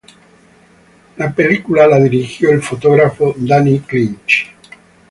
La 1.17 1.31
película 1.31 1.87
fue 1.87 1.99
dirigida 2.09 2.47
por 2.49 2.55
el 2.55 2.61
fotógrafo 2.63 3.35
Danny 3.37 3.81
Clinch. 3.81 4.47